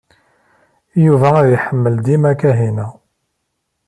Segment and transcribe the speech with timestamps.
[1.05, 2.87] Yuba ad iḥemmel dima Kahina.